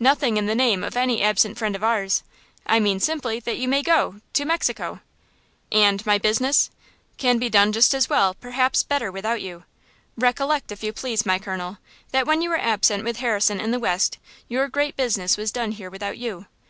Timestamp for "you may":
3.58-3.82